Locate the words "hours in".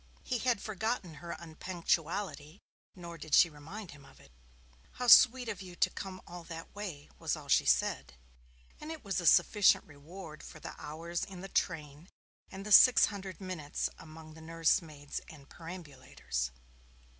10.79-11.41